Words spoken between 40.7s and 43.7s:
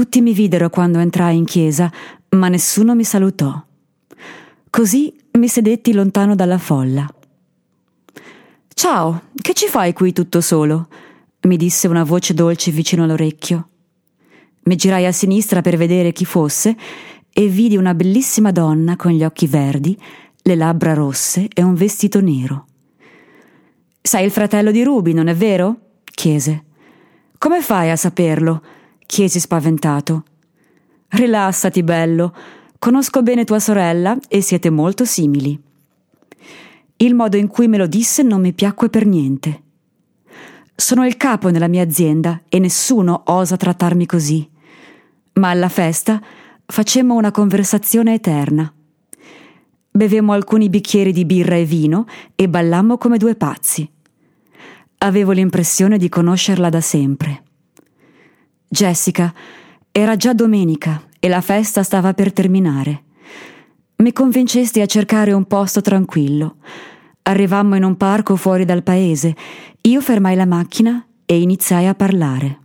Sono il capo nella mia azienda e nessuno osa